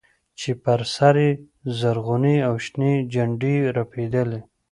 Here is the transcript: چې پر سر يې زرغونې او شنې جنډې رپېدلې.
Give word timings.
چې 0.39 0.49
پر 0.63 0.81
سر 0.95 1.15
يې 1.25 1.31
زرغونې 1.79 2.35
او 2.47 2.53
شنې 2.65 2.91
جنډې 3.13 3.55
رپېدلې. 3.77 4.39